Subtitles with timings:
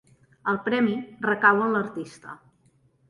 [0.53, 0.95] El premi
[1.27, 2.39] recau en l'artista.